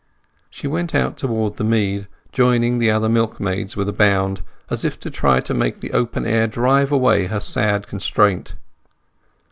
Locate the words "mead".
1.63-2.07